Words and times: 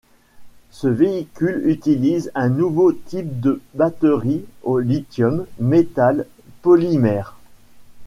Ce 0.71 0.87
véhicule 0.87 1.61
utilise 1.69 2.31
un 2.33 2.49
nouveau 2.49 2.91
type 2.91 3.39
de 3.39 3.61
batteries 3.75 4.45
au 4.63 4.79
lithium-métal 4.79 6.25
polymère. 6.63 7.37